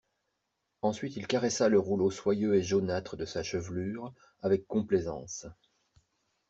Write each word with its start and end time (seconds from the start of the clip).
Ensuite 0.81 1.15
il 1.15 1.27
caressa 1.27 1.69
le 1.69 1.77
rouleau 1.79 2.09
soyeux 2.09 2.55
et 2.55 2.63
jaunâtre 2.63 3.17
de 3.17 3.25
sa 3.25 3.43
chevelure, 3.43 4.11
avec 4.41 4.65
complaisance. 4.65 5.45